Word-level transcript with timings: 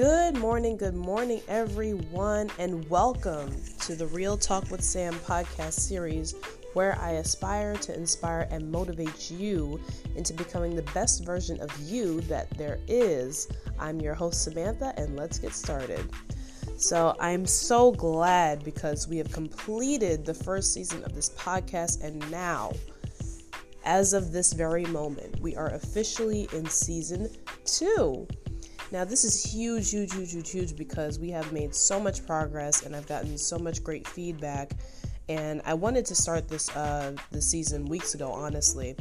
Good 0.00 0.38
morning, 0.38 0.78
good 0.78 0.96
morning, 0.96 1.42
everyone, 1.46 2.50
and 2.58 2.88
welcome 2.88 3.54
to 3.80 3.94
the 3.94 4.06
Real 4.06 4.38
Talk 4.38 4.70
with 4.70 4.82
Sam 4.82 5.12
podcast 5.12 5.74
series 5.74 6.34
where 6.72 6.98
I 6.98 7.10
aspire 7.16 7.76
to 7.76 7.94
inspire 7.94 8.48
and 8.50 8.72
motivate 8.72 9.30
you 9.30 9.78
into 10.16 10.32
becoming 10.32 10.74
the 10.74 10.90
best 10.94 11.26
version 11.26 11.60
of 11.60 11.70
you 11.80 12.22
that 12.22 12.48
there 12.56 12.78
is. 12.88 13.46
I'm 13.78 14.00
your 14.00 14.14
host, 14.14 14.42
Samantha, 14.42 14.94
and 14.96 15.16
let's 15.16 15.38
get 15.38 15.52
started. 15.52 16.08
So, 16.78 17.14
I'm 17.20 17.44
so 17.44 17.92
glad 17.92 18.64
because 18.64 19.06
we 19.06 19.18
have 19.18 19.30
completed 19.30 20.24
the 20.24 20.32
first 20.32 20.72
season 20.72 21.04
of 21.04 21.14
this 21.14 21.28
podcast, 21.28 22.02
and 22.02 22.18
now, 22.30 22.72
as 23.84 24.14
of 24.14 24.32
this 24.32 24.54
very 24.54 24.86
moment, 24.86 25.38
we 25.40 25.56
are 25.56 25.74
officially 25.74 26.48
in 26.54 26.64
season 26.64 27.28
two. 27.66 28.26
Now, 28.92 29.04
this 29.04 29.24
is 29.24 29.44
huge, 29.44 29.90
huge, 29.90 30.12
huge, 30.12 30.32
huge, 30.32 30.50
huge 30.50 30.76
because 30.76 31.18
we 31.20 31.30
have 31.30 31.52
made 31.52 31.74
so 31.74 32.00
much 32.00 32.26
progress 32.26 32.84
and 32.84 32.96
I've 32.96 33.06
gotten 33.06 33.38
so 33.38 33.56
much 33.56 33.84
great 33.84 34.06
feedback. 34.06 34.72
And 35.28 35.62
I 35.64 35.74
wanted 35.74 36.04
to 36.06 36.14
start 36.16 36.48
this 36.48 36.74
uh, 36.76 37.14
this 37.30 37.48
season 37.48 37.84
weeks 37.84 38.14
ago, 38.14 38.32
honestly, 38.32 38.96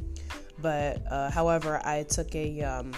but 0.62 1.02
uh, 1.10 1.32
however, 1.32 1.82
I 1.84 2.04
took 2.04 2.36
a 2.36 2.62
um, 2.62 2.94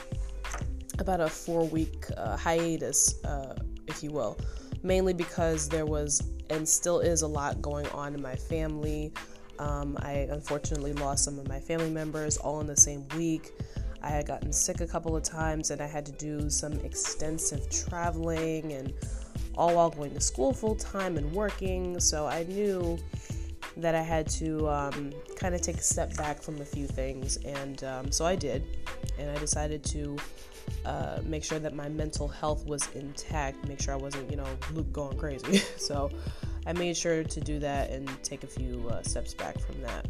about 1.00 1.22
a 1.22 1.30
four 1.30 1.66
week 1.66 2.08
uh, 2.18 2.36
hiatus, 2.36 3.24
uh, 3.24 3.56
if 3.88 4.04
you 4.04 4.12
will, 4.12 4.38
mainly 4.84 5.14
because 5.14 5.70
there 5.70 5.86
was 5.86 6.22
and 6.50 6.68
still 6.68 7.00
is 7.00 7.22
a 7.22 7.28
lot 7.28 7.62
going 7.62 7.88
on 7.90 8.14
in 8.14 8.22
my 8.22 8.36
family. 8.36 9.14
Um, 9.60 9.98
I 10.02 10.28
unfortunately 10.30 10.92
lost 10.92 11.24
some 11.24 11.40
of 11.40 11.48
my 11.48 11.60
family 11.60 11.90
members 11.90 12.36
all 12.36 12.60
in 12.60 12.68
the 12.68 12.76
same 12.76 13.08
week. 13.16 13.52
I 14.04 14.10
had 14.10 14.28
gotten 14.28 14.52
sick 14.52 14.82
a 14.82 14.88
couple 14.88 15.16
of 15.16 15.24
times 15.24 15.72
and 15.72 15.82
I 15.82 15.88
had 15.88 16.06
to 16.08 16.12
do 16.14 16.50
some 16.50 16.74
extensive 16.80 17.70
traveling 17.70 18.74
and 18.74 18.94
all 19.56 19.76
while 19.76 19.90
going 19.90 20.14
to 20.14 20.22
school 20.22 20.54
full 20.54 20.76
time 20.76 21.18
and 21.18 21.32
working. 21.32 22.00
So 22.00 22.26
I 22.26 22.44
knew 22.44 22.98
that 23.78 23.96
I 23.96 24.02
had 24.02 24.28
to 24.32 24.70
um, 24.70 25.14
kind 25.36 25.56
of 25.56 25.62
take 25.62 25.78
a 25.78 25.84
step 25.84 26.16
back 26.18 26.42
from 26.42 26.60
a 26.62 26.66
few 26.66 26.88
things. 26.88 27.38
And 27.38 27.84
um, 27.84 28.12
so 28.12 28.26
I 28.26 28.36
did. 28.36 28.64
And 29.18 29.30
I 29.30 29.38
decided 29.40 29.84
to 29.86 30.18
uh, 30.86 31.20
make 31.24 31.44
sure 31.44 31.60
that 31.60 31.76
my 31.76 31.90
mental 31.90 32.28
health 32.28 32.66
was 32.66 32.88
intact, 32.96 33.68
make 33.68 33.82
sure 33.82 33.94
I 33.94 33.98
wasn't, 33.98 34.30
you 34.32 34.38
know, 34.38 34.48
going 34.92 35.18
crazy. 35.18 35.58
so 35.78 36.10
I 36.66 36.74
made 36.74 36.98
sure 36.98 37.24
to 37.24 37.42
do 37.42 37.60
that 37.60 37.92
and 37.92 38.10
take 38.24 38.44
a 38.44 38.48
few 38.48 38.88
uh, 38.90 39.02
steps 39.04 39.34
back 39.34 39.60
from 39.60 39.82
that. 39.82 40.06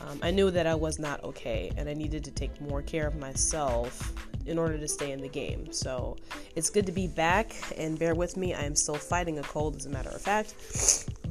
Um, 0.00 0.18
I 0.22 0.30
knew 0.30 0.50
that 0.50 0.66
I 0.66 0.74
was 0.74 0.98
not 0.98 1.22
okay 1.24 1.72
and 1.76 1.88
I 1.88 1.94
needed 1.94 2.24
to 2.24 2.30
take 2.30 2.60
more 2.60 2.82
care 2.82 3.06
of 3.06 3.16
myself 3.16 4.14
in 4.46 4.58
order 4.58 4.76
to 4.78 4.88
stay 4.88 5.12
in 5.12 5.20
the 5.20 5.28
game. 5.28 5.72
So 5.72 6.16
it's 6.54 6.70
good 6.70 6.86
to 6.86 6.92
be 6.92 7.06
back 7.06 7.54
and 7.76 7.98
bear 7.98 8.14
with 8.14 8.36
me. 8.36 8.54
I 8.54 8.62
am 8.62 8.76
still 8.76 8.96
fighting 8.96 9.38
a 9.38 9.42
cold, 9.42 9.76
as 9.76 9.86
a 9.86 9.90
matter 9.90 10.10
of 10.10 10.20
fact. 10.20 10.54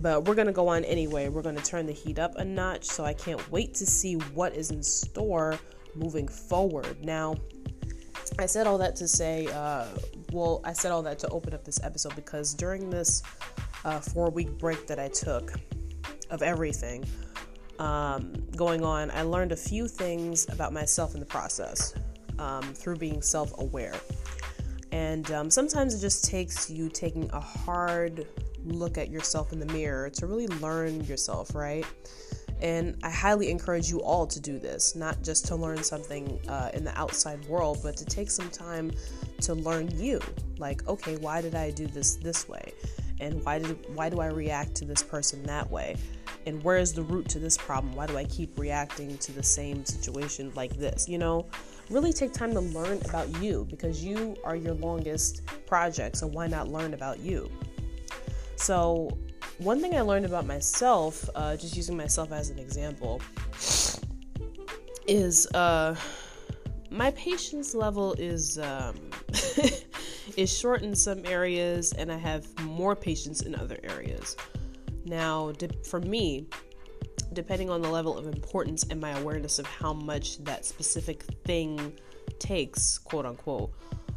But 0.02 0.26
we're 0.26 0.36
going 0.36 0.48
to 0.48 0.54
go 0.54 0.68
on 0.68 0.84
anyway. 0.86 1.30
We're 1.30 1.44
going 1.44 1.56
to 1.56 1.64
turn 1.64 1.86
the 1.86 1.94
heat 1.94 2.20
up 2.20 2.36
a 2.36 2.44
notch. 2.44 2.86
So 2.86 3.06
I 3.06 3.14
can't 3.14 3.52
wait 3.52 3.76
to 3.76 3.86
see 3.86 4.16
what 4.16 4.54
is 4.56 4.72
in 4.72 4.82
store 4.82 5.60
moving 5.96 6.28
forward. 6.28 7.04
Now, 7.04 7.36
I 8.40 8.48
said 8.48 8.66
all 8.66 8.78
that 8.80 8.96
to 8.98 9.08
say, 9.08 9.48
uh, 9.48 9.86
well, 10.32 10.62
I 10.64 10.74
said 10.74 10.92
all 10.92 11.04
that 11.04 11.20
to 11.20 11.28
open 11.30 11.54
up 11.54 11.64
this 11.64 11.80
episode 11.84 12.16
because 12.16 12.54
during 12.54 12.90
this 12.90 13.22
uh, 13.86 14.00
four 14.00 14.30
week 14.32 14.58
break 14.58 14.88
that 14.88 15.00
I 15.00 15.08
took 15.10 15.54
of 16.32 16.42
everything, 16.42 17.06
um, 17.80 18.34
going 18.56 18.84
on, 18.84 19.12
I 19.12 19.24
learned 19.24 19.52
a 19.52 19.58
few 19.58 19.88
things 19.88 20.48
about 20.50 20.74
myself 20.74 21.14
in 21.14 21.20
the 21.20 21.26
process 21.26 21.94
um, 22.40 22.62
through 22.62 22.98
being 22.98 23.22
self 23.22 23.54
aware. 23.60 23.96
And 24.92 25.30
um, 25.32 25.50
sometimes 25.50 25.96
it 25.96 26.02
just 26.02 26.26
takes 26.26 26.70
you 26.70 26.88
taking 26.88 27.30
a 27.34 27.40
hard 27.40 28.28
look 28.66 28.98
at 28.98 29.10
yourself 29.10 29.52
in 29.52 29.60
the 29.60 29.66
mirror 29.68 30.10
to 30.12 30.28
really 30.28 30.48
learn 30.48 31.04
yourself, 31.06 31.56
right? 31.56 31.86
And 32.62 32.96
I 33.04 33.10
highly 33.10 33.50
encourage 33.50 33.90
you 33.90 34.02
all 34.02 34.26
to 34.28 34.40
do 34.40 34.58
this, 34.58 34.96
not 34.96 35.22
just 35.22 35.46
to 35.48 35.56
learn 35.56 35.84
something 35.84 36.40
uh, 36.48 36.70
in 36.74 36.84
the 36.84 36.98
outside 36.98 37.44
world, 37.46 37.80
but 37.84 37.98
to 37.98 38.06
take 38.06 38.32
some 38.32 38.50
time 38.50 38.92
to 39.42 39.54
learn 39.54 39.90
you. 40.00 40.22
Like, 40.58 40.88
okay, 40.88 41.18
why 41.18 41.42
did 41.42 41.56
I 41.56 41.72
do 41.72 41.88
this 41.88 42.16
this 42.16 42.48
way? 42.48 42.74
And 43.20 43.44
why 43.44 43.60
did 43.60 43.78
why 43.96 44.10
do 44.10 44.22
I 44.22 44.28
react 44.28 44.76
to 44.76 44.86
this 44.86 45.04
person 45.04 45.44
that 45.44 45.70
way? 45.70 45.98
And 46.46 46.64
where 46.64 46.78
is 46.78 46.94
the 46.94 47.04
root 47.04 47.30
to 47.30 47.40
this 47.40 47.58
problem? 47.58 47.96
Why 47.96 48.06
do 48.06 48.18
I 48.18 48.26
keep 48.26 48.58
reacting 48.58 49.18
to 49.20 49.32
the 49.32 49.44
same 49.44 49.86
situation 49.86 50.52
like 50.56 50.76
this? 50.78 51.08
You 51.08 51.18
know, 51.18 51.48
really 51.90 52.14
take 52.14 52.34
time 52.34 52.54
to 52.54 52.60
learn 52.60 53.00
about 53.06 53.42
you 53.42 53.68
because 53.70 54.04
you 54.04 54.36
are 54.44 54.56
your 54.56 54.74
longest 54.74 55.42
project. 55.66 56.18
So 56.18 56.28
why 56.28 56.48
not 56.48 56.68
learn 56.70 56.94
about 56.94 57.20
you? 57.20 57.52
So, 58.56 59.18
one 59.58 59.82
thing 59.82 59.96
I 59.96 60.02
learned 60.02 60.26
about 60.26 60.46
myself, 60.46 61.30
uh, 61.36 61.56
just 61.58 61.76
using 61.76 61.98
myself 61.98 62.32
as 62.32 62.50
an 62.50 62.60
example, 62.60 63.22
is 65.08 65.48
uh, 65.54 65.96
my 66.90 67.12
patience 67.12 67.76
level 67.76 68.14
is 68.14 68.58
um, 68.60 68.96
is 70.38 70.56
short 70.58 70.82
in 70.82 70.96
some 70.96 71.26
areas, 71.26 71.94
and 71.94 72.12
I 72.12 72.18
have 72.18 72.48
more 72.62 72.96
patience 72.96 73.42
in 73.42 73.56
other 73.56 73.80
areas. 73.84 74.36
Now, 75.06 75.52
for 75.86 76.00
me, 76.00 76.48
depending 77.34 77.70
on 77.70 77.82
the 77.82 77.90
level 77.90 78.18
of 78.18 78.28
importance 78.28 78.84
and 78.90 79.00
my 79.02 79.12
awareness 79.20 79.60
of 79.60 79.66
how 79.66 79.94
much 79.94 80.38
that 80.44 80.66
specific 80.66 81.24
thing 81.46 81.94
takes, 82.40 82.98
quote 82.98 83.26
unquote, 83.26 83.74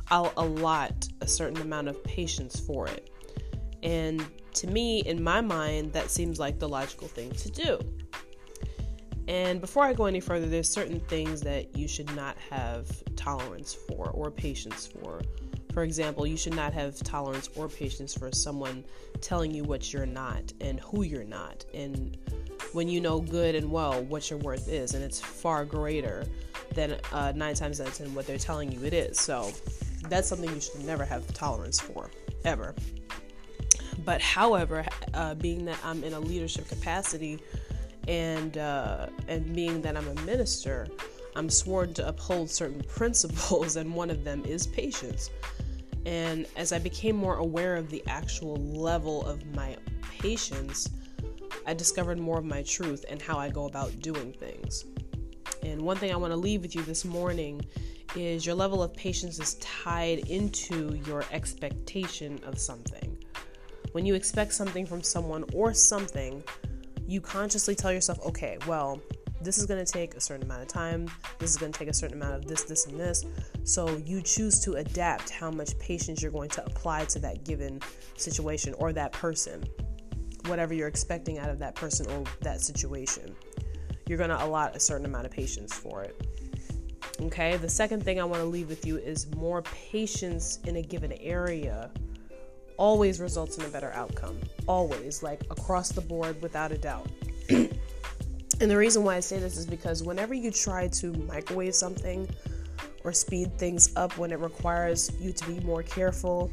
I'll 0.08 0.32
allot 0.36 1.08
a 1.20 1.26
certain 1.26 1.60
amount 1.60 1.88
of 1.88 2.02
patience 2.04 2.60
for 2.60 2.86
it. 2.86 3.10
And 3.82 4.24
to 4.54 4.66
me, 4.68 5.00
in 5.00 5.22
my 5.22 5.40
mind, 5.40 5.92
that 5.92 6.10
seems 6.10 6.38
like 6.38 6.58
the 6.58 6.68
logical 6.68 7.08
thing 7.08 7.30
to 7.32 7.50
do. 7.50 7.78
And 9.28 9.60
before 9.60 9.84
I 9.84 9.92
go 9.92 10.04
any 10.04 10.20
further, 10.20 10.46
there's 10.46 10.70
certain 10.70 11.00
things 11.00 11.40
that 11.42 11.76
you 11.76 11.88
should 11.88 12.14
not 12.14 12.36
have 12.50 12.88
tolerance 13.16 13.74
for 13.74 14.10
or 14.10 14.30
patience 14.30 14.86
for. 14.86 15.20
For 15.76 15.82
example, 15.82 16.26
you 16.26 16.38
should 16.38 16.56
not 16.56 16.72
have 16.72 16.96
tolerance 17.00 17.50
or 17.54 17.68
patience 17.68 18.14
for 18.14 18.32
someone 18.32 18.82
telling 19.20 19.50
you 19.50 19.62
what 19.62 19.92
you're 19.92 20.06
not 20.06 20.50
and 20.62 20.80
who 20.80 21.02
you're 21.02 21.22
not, 21.22 21.66
and 21.74 22.16
when 22.72 22.88
you 22.88 22.98
know 22.98 23.20
good 23.20 23.54
and 23.54 23.70
well 23.70 24.02
what 24.04 24.30
your 24.30 24.38
worth 24.38 24.70
is, 24.70 24.94
and 24.94 25.04
it's 25.04 25.20
far 25.20 25.66
greater 25.66 26.24
than 26.72 26.96
uh, 27.12 27.34
nine 27.36 27.54
times 27.54 27.78
out 27.82 27.88
of 27.88 27.94
ten 27.94 28.14
what 28.14 28.26
they're 28.26 28.38
telling 28.38 28.72
you 28.72 28.86
it 28.86 28.94
is. 28.94 29.20
So 29.20 29.52
that's 30.08 30.26
something 30.26 30.48
you 30.48 30.62
should 30.62 30.82
never 30.86 31.04
have 31.04 31.26
tolerance 31.34 31.78
for, 31.78 32.10
ever. 32.46 32.74
But 34.02 34.22
however, 34.22 34.82
uh, 35.12 35.34
being 35.34 35.66
that 35.66 35.78
I'm 35.84 36.02
in 36.04 36.14
a 36.14 36.20
leadership 36.20 36.70
capacity 36.70 37.38
and 38.08 38.56
uh, 38.56 39.08
and 39.28 39.54
being 39.54 39.82
that 39.82 39.94
I'm 39.94 40.08
a 40.08 40.14
minister, 40.22 40.88
I'm 41.34 41.50
sworn 41.50 41.92
to 41.92 42.08
uphold 42.08 42.48
certain 42.48 42.82
principles, 42.88 43.76
and 43.76 43.94
one 43.94 44.08
of 44.08 44.24
them 44.24 44.42
is 44.46 44.66
patience. 44.66 45.28
And 46.06 46.46
as 46.54 46.72
I 46.72 46.78
became 46.78 47.16
more 47.16 47.36
aware 47.36 47.74
of 47.74 47.90
the 47.90 48.02
actual 48.06 48.54
level 48.56 49.26
of 49.26 49.44
my 49.56 49.76
patience, 50.20 50.88
I 51.66 51.74
discovered 51.74 52.18
more 52.18 52.38
of 52.38 52.44
my 52.44 52.62
truth 52.62 53.04
and 53.10 53.20
how 53.20 53.38
I 53.38 53.50
go 53.50 53.66
about 53.66 53.98
doing 54.00 54.32
things. 54.32 54.84
And 55.64 55.82
one 55.82 55.96
thing 55.96 56.12
I 56.12 56.16
want 56.16 56.32
to 56.32 56.36
leave 56.36 56.62
with 56.62 56.76
you 56.76 56.82
this 56.82 57.04
morning 57.04 57.60
is 58.14 58.46
your 58.46 58.54
level 58.54 58.84
of 58.84 58.94
patience 58.94 59.40
is 59.40 59.54
tied 59.54 60.20
into 60.30 60.94
your 61.06 61.24
expectation 61.32 62.38
of 62.46 62.56
something. 62.56 63.18
When 63.90 64.06
you 64.06 64.14
expect 64.14 64.52
something 64.52 64.86
from 64.86 65.02
someone 65.02 65.44
or 65.52 65.74
something, 65.74 66.44
you 67.08 67.20
consciously 67.20 67.74
tell 67.74 67.92
yourself, 67.92 68.24
okay, 68.26 68.58
well, 68.68 69.00
this 69.40 69.58
is 69.58 69.66
going 69.66 69.84
to 69.84 69.90
take 69.90 70.14
a 70.14 70.20
certain 70.20 70.44
amount 70.44 70.62
of 70.62 70.68
time. 70.68 71.10
This 71.38 71.50
is 71.50 71.56
going 71.56 71.72
to 71.72 71.78
take 71.78 71.88
a 71.88 71.94
certain 71.94 72.16
amount 72.16 72.34
of 72.34 72.46
this, 72.46 72.64
this, 72.64 72.86
and 72.86 72.98
this. 72.98 73.24
So 73.64 73.96
you 73.98 74.22
choose 74.22 74.60
to 74.60 74.74
adapt 74.74 75.30
how 75.30 75.50
much 75.50 75.78
patience 75.78 76.22
you're 76.22 76.32
going 76.32 76.50
to 76.50 76.64
apply 76.64 77.04
to 77.06 77.18
that 77.20 77.44
given 77.44 77.80
situation 78.16 78.74
or 78.78 78.92
that 78.92 79.12
person, 79.12 79.64
whatever 80.46 80.74
you're 80.74 80.88
expecting 80.88 81.38
out 81.38 81.50
of 81.50 81.58
that 81.58 81.74
person 81.74 82.10
or 82.10 82.24
that 82.40 82.60
situation. 82.60 83.34
You're 84.08 84.18
going 84.18 84.30
to 84.30 84.42
allot 84.44 84.76
a 84.76 84.80
certain 84.80 85.06
amount 85.06 85.26
of 85.26 85.32
patience 85.32 85.74
for 85.74 86.02
it. 86.02 86.20
Okay, 87.20 87.56
the 87.56 87.68
second 87.68 88.04
thing 88.04 88.20
I 88.20 88.24
want 88.24 88.42
to 88.42 88.46
leave 88.46 88.68
with 88.68 88.84
you 88.86 88.98
is 88.98 89.26
more 89.34 89.62
patience 89.62 90.58
in 90.64 90.76
a 90.76 90.82
given 90.82 91.12
area 91.14 91.90
always 92.76 93.20
results 93.20 93.58
in 93.58 93.64
a 93.64 93.68
better 93.68 93.90
outcome. 93.92 94.38
Always, 94.66 95.22
like 95.22 95.42
across 95.50 95.90
the 95.90 96.00
board, 96.00 96.40
without 96.42 96.72
a 96.72 96.78
doubt. 96.78 97.08
And 98.60 98.70
the 98.70 98.76
reason 98.76 99.04
why 99.04 99.16
I 99.16 99.20
say 99.20 99.38
this 99.38 99.56
is 99.56 99.66
because 99.66 100.02
whenever 100.02 100.34
you 100.34 100.50
try 100.50 100.88
to 100.88 101.12
microwave 101.12 101.74
something 101.74 102.28
or 103.04 103.12
speed 103.12 103.58
things 103.58 103.94
up 103.96 104.16
when 104.16 104.32
it 104.32 104.38
requires 104.38 105.10
you 105.20 105.32
to 105.32 105.46
be 105.46 105.60
more 105.60 105.82
careful, 105.82 106.50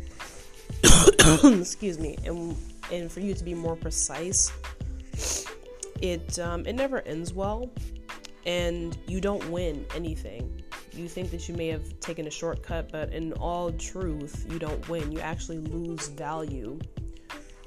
excuse 1.43 1.99
me, 1.99 2.17
and 2.25 2.55
and 2.91 3.11
for 3.11 3.21
you 3.21 3.33
to 3.33 3.43
be 3.43 3.53
more 3.53 3.75
precise, 3.75 4.51
it 6.01 6.37
um, 6.39 6.65
it 6.65 6.73
never 6.73 7.01
ends 7.01 7.33
well, 7.33 7.71
and 8.45 8.97
you 9.07 9.21
don't 9.21 9.47
win 9.49 9.85
anything 9.95 10.63
you 10.95 11.07
think 11.07 11.31
that 11.31 11.47
you 11.49 11.55
may 11.55 11.67
have 11.67 11.99
taken 11.99 12.27
a 12.27 12.31
shortcut, 12.31 12.91
but 12.91 13.11
in 13.11 13.33
all 13.33 13.71
truth, 13.73 14.45
you 14.49 14.59
don't 14.59 14.87
win. 14.89 15.11
You 15.11 15.19
actually 15.19 15.57
lose 15.57 16.07
value 16.09 16.79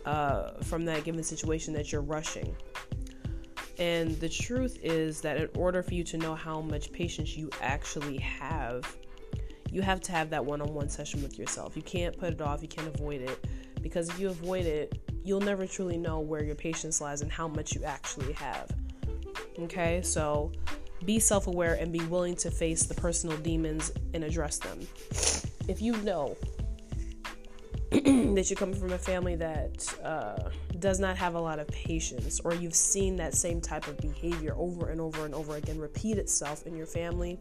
uh, 0.04 0.52
from 0.62 0.84
that 0.84 1.04
given 1.04 1.22
situation 1.22 1.74
that 1.74 1.90
you're 1.90 2.02
rushing. 2.02 2.54
And 3.78 4.18
the 4.20 4.28
truth 4.28 4.78
is 4.82 5.20
that 5.20 5.36
in 5.36 5.48
order 5.56 5.82
for 5.82 5.94
you 5.94 6.04
to 6.04 6.16
know 6.16 6.34
how 6.34 6.60
much 6.60 6.92
patience 6.92 7.36
you 7.36 7.50
actually 7.60 8.18
have, 8.18 8.96
you 9.70 9.82
have 9.82 10.00
to 10.02 10.12
have 10.12 10.30
that 10.30 10.44
one 10.44 10.62
on 10.62 10.72
one 10.72 10.88
session 10.88 11.22
with 11.22 11.38
yourself. 11.38 11.76
You 11.76 11.82
can't 11.82 12.16
put 12.16 12.32
it 12.32 12.40
off, 12.40 12.62
you 12.62 12.68
can't 12.68 12.88
avoid 12.88 13.20
it. 13.20 13.46
Because 13.82 14.08
if 14.08 14.18
you 14.18 14.28
avoid 14.28 14.64
it, 14.64 14.98
you'll 15.24 15.40
never 15.40 15.66
truly 15.66 15.98
know 15.98 16.20
where 16.20 16.42
your 16.42 16.54
patience 16.54 17.00
lies 17.00 17.20
and 17.20 17.30
how 17.30 17.48
much 17.48 17.74
you 17.74 17.84
actually 17.84 18.32
have. 18.32 18.70
Okay, 19.58 20.00
so 20.02 20.52
be 21.04 21.18
self 21.18 21.46
aware 21.46 21.74
and 21.74 21.92
be 21.92 22.00
willing 22.06 22.34
to 22.36 22.50
face 22.50 22.84
the 22.84 22.94
personal 22.94 23.36
demons 23.38 23.92
and 24.14 24.24
address 24.24 24.58
them. 24.58 24.80
If 25.68 25.82
you 25.82 25.92
know 25.98 26.36
that 28.34 28.50
you 28.50 28.56
come 28.56 28.74
from 28.74 28.92
a 28.92 28.98
family 28.98 29.36
that 29.36 29.94
uh, 30.04 30.50
does 30.78 31.00
not 31.00 31.16
have 31.16 31.34
a 31.34 31.40
lot 31.40 31.58
of 31.58 31.66
patience, 31.68 32.40
or 32.40 32.54
you've 32.54 32.74
seen 32.74 33.16
that 33.16 33.34
same 33.34 33.60
type 33.60 33.86
of 33.88 33.96
behavior 33.98 34.54
over 34.58 34.90
and 34.90 35.00
over 35.00 35.24
and 35.24 35.34
over 35.34 35.56
again 35.56 35.78
repeat 35.78 36.18
itself 36.18 36.66
in 36.66 36.76
your 36.76 36.86
family, 36.86 37.38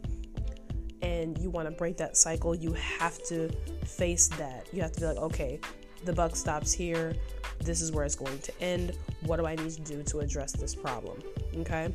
and 1.02 1.36
you 1.38 1.50
want 1.50 1.68
to 1.68 1.72
break 1.72 1.98
that 1.98 2.16
cycle, 2.16 2.54
you 2.54 2.72
have 2.72 3.22
to 3.24 3.50
face 3.84 4.28
that. 4.28 4.66
You 4.72 4.80
have 4.80 4.92
to 4.92 5.00
be 5.00 5.06
like, 5.06 5.18
okay, 5.18 5.60
the 6.04 6.12
buck 6.12 6.34
stops 6.34 6.72
here. 6.72 7.14
This 7.60 7.82
is 7.82 7.92
where 7.92 8.04
it's 8.04 8.14
going 8.14 8.38
to 8.38 8.60
end. 8.62 8.96
What 9.22 9.36
do 9.36 9.46
I 9.46 9.56
need 9.56 9.70
to 9.70 9.82
do 9.82 10.02
to 10.04 10.20
address 10.20 10.52
this 10.52 10.74
problem? 10.74 11.22
Okay. 11.58 11.92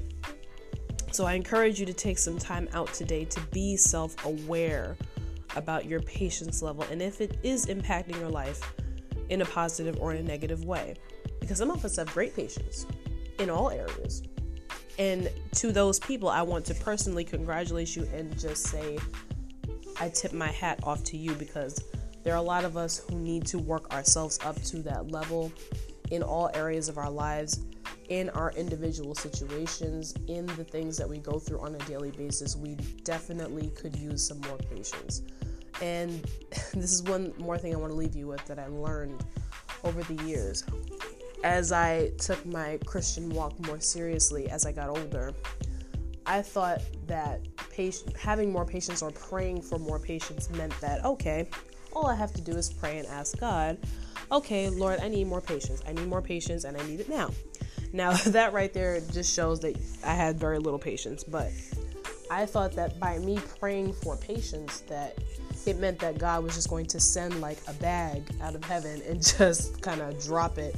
So 1.12 1.26
I 1.26 1.34
encourage 1.34 1.80
you 1.80 1.86
to 1.88 1.94
take 1.94 2.18
some 2.18 2.38
time 2.38 2.70
out 2.74 2.94
today 2.94 3.26
to 3.26 3.42
be 3.48 3.76
self 3.76 4.24
aware 4.24 4.96
about 5.56 5.86
your 5.86 6.02
patience 6.02 6.62
level 6.62 6.84
and 6.92 7.02
if 7.02 7.22
it 7.22 7.38
is 7.44 7.68
impacting 7.68 8.20
your 8.20 8.30
life 8.30 8.62
in 9.30 9.42
a 9.42 9.46
positive 9.46 9.98
or 10.00 10.14
in 10.14 10.18
a 10.18 10.24
negative 10.24 10.66
way. 10.66 10.96
Because 11.40 11.58
some 11.58 11.72
of 11.72 11.84
us 11.84 11.96
have 11.96 12.12
great 12.14 12.36
patience 12.36 12.86
in 13.40 13.50
all 13.50 13.72
areas. 13.72 14.24
And 15.00 15.30
to 15.56 15.72
those 15.72 16.00
people, 16.00 16.30
I 16.30 16.42
want 16.42 16.66
to 16.66 16.76
personally 16.76 17.24
congratulate 17.24 17.96
you 17.96 18.08
and 18.14 18.38
just 18.40 18.68
say, 18.68 19.00
I 20.00 20.10
tip 20.10 20.34
my 20.34 20.50
hat 20.50 20.80
off 20.84 21.04
to 21.06 21.18
you 21.18 21.34
because 21.34 21.84
there 22.24 22.34
are 22.34 22.38
a 22.38 22.42
lot 22.42 22.66
of 22.66 22.78
us 22.78 23.00
who 23.00 23.18
need 23.18 23.46
to 23.48 23.58
work 23.58 23.92
ourselves 23.94 24.40
up 24.46 24.62
to 24.64 24.78
that 24.84 25.12
level 25.12 25.52
in 26.12 26.22
all 26.22 26.52
areas 26.54 26.90
of 26.90 26.98
our 26.98 27.10
lives, 27.10 27.62
in 28.12 28.30
our 28.32 28.52
individual 28.58 29.16
situations, 29.16 30.14
in 30.28 30.46
the 30.46 30.66
things 30.66 30.98
that 30.98 31.08
we 31.08 31.18
go 31.18 31.40
through 31.40 31.62
on 31.62 31.74
a 31.74 31.78
daily 31.86 32.12
basis. 32.12 32.58
We 32.58 32.76
definitely 33.06 33.70
could 33.70 33.96
use 33.96 34.28
some 34.28 34.42
more 34.42 34.58
patience. 34.58 35.22
And 35.82 36.22
this 36.74 36.92
is 36.92 37.04
one 37.04 37.34
more 37.38 37.58
thing 37.58 37.74
I 37.74 37.78
want 37.78 37.94
to 37.94 37.98
leave 37.98 38.14
you 38.14 38.28
with 38.28 38.44
that 38.48 38.60
I 38.60 38.68
learned 38.68 39.24
over 39.86 40.04
the 40.04 40.22
years. 40.26 40.66
As 41.46 41.72
I 41.72 42.10
took 42.18 42.46
my 42.46 42.80
Christian 42.86 43.30
walk 43.30 43.58
more 43.66 43.80
seriously 43.80 44.50
as 44.50 44.66
I 44.66 44.74
got 44.74 44.90
older, 44.90 45.34
I 46.26 46.42
thought 46.42 46.82
that 47.08 47.40
patient, 47.70 48.18
having 48.18 48.52
more 48.52 48.66
patience 48.66 49.02
or 49.02 49.12
praying 49.12 49.62
for 49.62 49.80
more 49.80 50.00
patience 50.00 50.50
meant 50.50 50.78
that, 50.82 51.06
okay, 51.06 51.50
all 51.94 52.08
I 52.08 52.16
have 52.16 52.34
to 52.34 52.42
do 52.42 52.52
is 52.58 52.74
pray 52.74 52.98
and 52.98 53.08
ask 53.08 53.40
God, 53.40 53.78
okay, 54.34 54.70
Lord, 54.70 55.00
I 55.00 55.08
need 55.08 55.28
more 55.28 55.42
patience. 55.42 55.82
I 55.88 55.94
need 55.94 56.08
more 56.10 56.22
patience 56.22 56.66
and 56.66 56.76
I 56.76 56.86
need 56.86 57.00
it 57.00 57.08
now. 57.08 57.32
Now, 57.94 58.14
that 58.28 58.54
right 58.54 58.74
there 58.74 59.00
just 59.12 59.34
shows 59.34 59.60
that 59.62 59.78
I 60.04 60.14
had 60.14 60.40
very 60.40 60.60
little 60.60 60.80
patience, 60.80 61.24
but 61.24 61.52
I 62.30 62.46
thought 62.46 62.74
that 62.74 63.00
by 63.00 63.20
me 63.20 63.40
praying 63.60 63.94
for 63.94 64.16
patience 64.18 64.82
that 64.88 65.18
it 65.66 65.80
meant 65.80 66.00
that 66.00 66.18
God 66.18 66.44
was 66.44 66.56
just 66.56 66.70
going 66.70 66.86
to 66.88 67.00
send 67.00 67.42
like 67.42 67.58
a 67.68 67.74
bag 67.74 68.24
out 68.42 68.56
of 68.56 68.64
heaven 68.64 69.02
and 69.08 69.22
just 69.38 69.82
kind 69.82 70.02
of 70.02 70.24
drop 70.24 70.58
it 70.58 70.76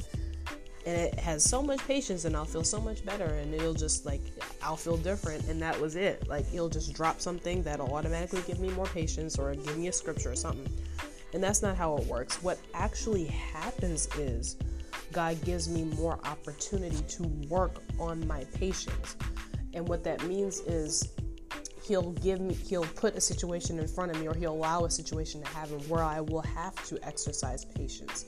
and 0.86 0.96
it 0.96 1.14
has 1.18 1.42
so 1.42 1.62
much 1.62 1.80
patience 1.86 2.24
and 2.24 2.36
I'll 2.36 2.44
feel 2.44 2.64
so 2.64 2.80
much 2.80 3.04
better 3.04 3.24
and 3.24 3.54
it'll 3.54 3.74
just 3.74 4.04
like 4.04 4.20
I'll 4.62 4.76
feel 4.76 4.96
different 4.96 5.48
and 5.48 5.60
that 5.62 5.80
was 5.80 5.96
it. 5.96 6.28
Like 6.28 6.44
it'll 6.52 6.68
just 6.68 6.92
drop 6.92 7.20
something 7.20 7.62
that'll 7.62 7.94
automatically 7.94 8.42
give 8.46 8.60
me 8.60 8.70
more 8.70 8.86
patience 8.86 9.38
or 9.38 9.54
give 9.54 9.78
me 9.78 9.88
a 9.88 9.92
scripture 9.92 10.32
or 10.32 10.36
something. 10.36 10.70
And 11.32 11.42
that's 11.42 11.62
not 11.62 11.76
how 11.76 11.96
it 11.96 12.06
works. 12.06 12.42
What 12.42 12.58
actually 12.74 13.24
happens 13.24 14.08
is 14.18 14.56
God 15.14 15.42
gives 15.44 15.68
me 15.68 15.84
more 15.84 16.18
opportunity 16.24 17.00
to 17.00 17.22
work 17.48 17.82
on 17.98 18.26
my 18.26 18.44
patience. 18.54 19.16
And 19.72 19.88
what 19.88 20.04
that 20.04 20.22
means 20.24 20.60
is 20.60 21.12
he'll 21.82 22.12
give 22.12 22.40
me 22.40 22.54
he'll 22.54 22.84
put 22.84 23.14
a 23.14 23.20
situation 23.20 23.78
in 23.78 23.86
front 23.86 24.10
of 24.10 24.20
me 24.20 24.26
or 24.26 24.34
he'll 24.34 24.54
allow 24.54 24.84
a 24.84 24.90
situation 24.90 25.42
to 25.42 25.48
happen 25.48 25.78
where 25.88 26.02
I 26.02 26.20
will 26.20 26.42
have 26.42 26.74
to 26.86 26.98
exercise 27.06 27.64
patience 27.64 28.24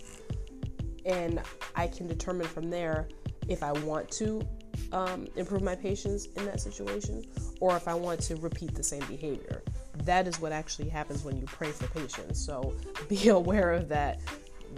and 1.06 1.40
I 1.74 1.86
can 1.86 2.06
determine 2.06 2.46
from 2.46 2.68
there 2.68 3.08
if 3.48 3.62
I 3.62 3.72
want 3.72 4.10
to 4.12 4.46
um, 4.92 5.26
improve 5.36 5.62
my 5.62 5.74
patience 5.74 6.26
in 6.36 6.44
that 6.46 6.60
situation 6.60 7.24
or 7.60 7.76
if 7.76 7.88
I 7.88 7.94
want 7.94 8.20
to 8.22 8.36
repeat 8.36 8.74
the 8.74 8.82
same 8.82 9.04
behavior. 9.06 9.62
That 10.04 10.26
is 10.26 10.40
what 10.40 10.52
actually 10.52 10.88
happens 10.88 11.24
when 11.24 11.38
you 11.38 11.46
pray 11.46 11.70
for 11.70 11.86
patience. 11.88 12.44
So 12.44 12.76
be 13.08 13.28
aware 13.28 13.72
of 13.72 13.88
that. 13.88 14.20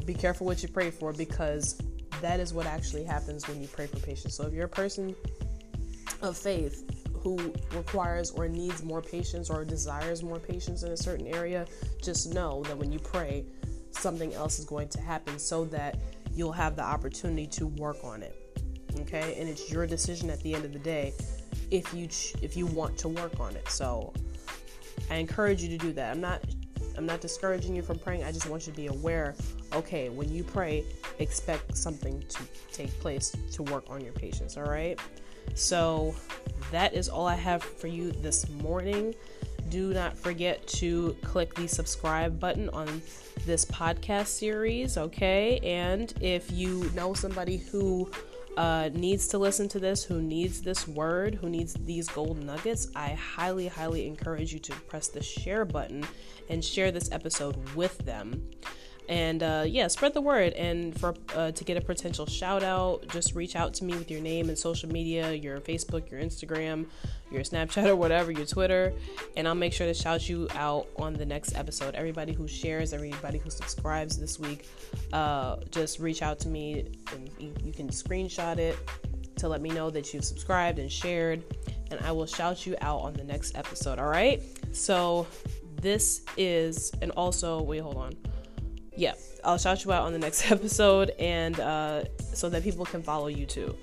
Be 0.04 0.14
careful 0.14 0.46
what 0.46 0.62
you 0.62 0.68
pray 0.68 0.90
for 0.90 1.12
because 1.12 1.80
that 2.20 2.40
is 2.40 2.52
what 2.52 2.66
actually 2.66 3.04
happens 3.04 3.46
when 3.48 3.60
you 3.60 3.68
pray 3.68 3.86
for 3.86 3.98
patience. 3.98 4.34
So 4.34 4.46
if 4.46 4.52
you're 4.52 4.66
a 4.66 4.68
person 4.68 5.14
of 6.22 6.36
faith 6.36 6.84
who 7.14 7.36
requires 7.74 8.30
or 8.30 8.48
needs 8.48 8.82
more 8.82 9.02
patience 9.02 9.50
or 9.50 9.64
desires 9.64 10.22
more 10.22 10.38
patience 10.38 10.82
in 10.82 10.92
a 10.92 10.96
certain 10.96 11.26
area, 11.26 11.66
just 12.02 12.32
know 12.32 12.62
that 12.64 12.76
when 12.76 12.92
you 12.92 12.98
pray, 12.98 13.44
something 13.90 14.34
else 14.34 14.58
is 14.58 14.64
going 14.64 14.88
to 14.88 15.00
happen 15.00 15.38
so 15.38 15.64
that 15.66 15.98
you'll 16.32 16.52
have 16.52 16.76
the 16.76 16.82
opportunity 16.82 17.46
to 17.46 17.66
work 17.66 17.98
on 18.04 18.22
it. 18.22 18.36
Okay? 19.00 19.36
And 19.38 19.48
it's 19.48 19.70
your 19.70 19.86
decision 19.86 20.30
at 20.30 20.40
the 20.42 20.54
end 20.54 20.64
of 20.64 20.72
the 20.72 20.78
day 20.78 21.12
if 21.70 21.92
you 21.92 22.06
ch- 22.06 22.34
if 22.40 22.56
you 22.56 22.66
want 22.66 22.96
to 22.98 23.08
work 23.08 23.38
on 23.40 23.54
it. 23.56 23.68
So 23.68 24.12
I 25.10 25.16
encourage 25.16 25.62
you 25.62 25.68
to 25.70 25.78
do 25.78 25.92
that. 25.94 26.10
I'm 26.10 26.20
not 26.20 26.42
I'm 26.98 27.06
not 27.06 27.20
discouraging 27.20 27.76
you 27.76 27.82
from 27.82 27.98
praying. 27.98 28.24
I 28.24 28.32
just 28.32 28.50
want 28.50 28.66
you 28.66 28.72
to 28.72 28.76
be 28.76 28.88
aware, 28.88 29.36
okay, 29.72 30.08
when 30.08 30.34
you 30.34 30.42
pray, 30.42 30.84
expect 31.20 31.76
something 31.76 32.22
to 32.28 32.42
take 32.72 32.90
place 33.00 33.34
to 33.52 33.62
work 33.62 33.84
on 33.88 34.00
your 34.02 34.12
patience, 34.12 34.56
all 34.56 34.64
right? 34.64 34.98
So 35.54 36.14
that 36.72 36.94
is 36.94 37.08
all 37.08 37.26
I 37.26 37.36
have 37.36 37.62
for 37.62 37.86
you 37.86 38.10
this 38.10 38.48
morning 38.48 39.14
do 39.70 39.92
not 39.92 40.16
forget 40.16 40.66
to 40.66 41.16
click 41.22 41.54
the 41.54 41.66
subscribe 41.66 42.40
button 42.40 42.68
on 42.70 43.02
this 43.44 43.64
podcast 43.64 44.26
series, 44.28 44.96
okay? 44.96 45.58
And 45.62 46.12
if 46.20 46.50
you 46.50 46.90
know 46.94 47.14
somebody 47.14 47.58
who 47.58 48.10
uh, 48.58 48.90
needs 48.92 49.28
to 49.28 49.38
listen 49.38 49.68
to 49.68 49.78
this, 49.78 50.02
who 50.02 50.20
needs 50.20 50.60
this 50.60 50.88
word, 50.88 51.36
who 51.36 51.48
needs 51.48 51.74
these 51.74 52.08
gold 52.08 52.42
nuggets, 52.42 52.88
I 52.96 53.10
highly, 53.10 53.68
highly 53.68 54.04
encourage 54.04 54.52
you 54.52 54.58
to 54.58 54.72
press 54.88 55.06
the 55.06 55.22
share 55.22 55.64
button 55.64 56.04
and 56.50 56.64
share 56.64 56.90
this 56.90 57.12
episode 57.12 57.56
with 57.76 57.96
them 57.98 58.50
and 59.08 59.42
uh, 59.42 59.64
yeah 59.66 59.86
spread 59.88 60.14
the 60.14 60.20
word. 60.20 60.52
And 60.52 60.98
for 60.98 61.14
uh, 61.34 61.50
to 61.52 61.64
get 61.64 61.76
a 61.76 61.80
potential 61.80 62.26
shout 62.26 62.62
out 62.62 63.08
just 63.08 63.34
reach 63.34 63.56
out 63.56 63.74
to 63.74 63.84
me 63.84 63.94
with 63.94 64.10
your 64.10 64.20
name 64.20 64.48
and 64.48 64.58
social 64.58 64.88
media 64.90 65.32
your 65.32 65.60
facebook 65.60 66.10
your 66.10 66.20
instagram 66.20 66.86
your 67.30 67.42
snapchat 67.42 67.86
or 67.86 67.96
whatever 67.96 68.30
your 68.30 68.46
twitter. 68.46 68.92
And 69.36 69.48
i'll 69.48 69.54
make 69.54 69.72
sure 69.72 69.86
to 69.86 69.94
shout 69.94 70.28
you 70.28 70.48
out 70.54 70.88
on 70.96 71.14
the 71.14 71.26
next 71.26 71.56
episode. 71.56 71.94
Everybody 71.94 72.32
who 72.32 72.46
shares 72.46 72.92
everybody 72.92 73.38
who 73.38 73.50
subscribes 73.50 74.18
this 74.18 74.38
week 74.38 74.68
uh, 75.12 75.56
just 75.70 75.98
reach 75.98 76.22
out 76.22 76.38
to 76.40 76.48
me 76.48 76.86
and 77.12 77.30
you 77.38 77.72
can 77.72 77.88
screenshot 77.88 78.58
it 78.58 78.76
to 79.36 79.48
let 79.48 79.60
me 79.60 79.70
know 79.70 79.88
that 79.88 80.12
you've 80.12 80.24
subscribed 80.24 80.78
and 80.78 80.90
shared. 80.90 81.44
And 81.90 82.00
i 82.04 82.12
will 82.12 82.26
shout 82.26 82.66
you 82.66 82.76
out 82.82 83.00
on 83.00 83.14
the 83.14 83.24
next 83.24 83.56
episode. 83.56 83.98
All 83.98 84.08
right? 84.08 84.42
So 84.72 85.26
this 85.80 86.22
is 86.36 86.92
and 87.00 87.10
also 87.12 87.62
wait 87.62 87.78
hold 87.78 87.96
on 87.96 88.12
yeah, 88.98 89.14
I'll 89.44 89.58
shout 89.58 89.84
you 89.84 89.92
out 89.92 90.02
on 90.02 90.12
the 90.12 90.18
next 90.18 90.50
episode 90.50 91.10
and 91.18 91.58
uh, 91.60 92.04
so 92.34 92.48
that 92.50 92.64
people 92.64 92.84
can 92.84 93.02
follow 93.02 93.28
you 93.28 93.46
too. 93.46 93.74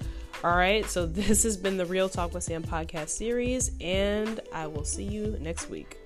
All 0.44 0.56
right, 0.56 0.86
so 0.86 1.06
this 1.06 1.44
has 1.44 1.58
been 1.58 1.78
the 1.78 1.86
Real 1.86 2.10
Talk 2.10 2.34
with 2.34 2.44
Sam 2.44 2.62
podcast 2.62 3.10
series, 3.10 3.72
and 3.80 4.42
I 4.54 4.68
will 4.68 4.84
see 4.84 5.04
you 5.04 5.38
next 5.40 5.70
week. 5.70 5.98